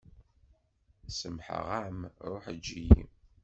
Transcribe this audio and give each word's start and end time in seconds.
Semmḥeɣ-am 1.17 1.99
ṛuḥ 2.31 2.45
eǧǧ-iyi. 2.53 3.03